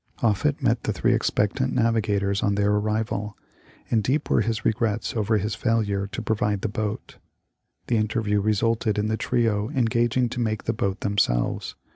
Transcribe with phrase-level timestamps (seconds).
[0.23, 3.37] Offut met the three expectant naviga tors on their arrival,
[3.91, 7.17] and deep were his regrets over his failure to provide the boat.
[7.85, 11.75] The interview resulted in the trio engaging to make the boat themselves.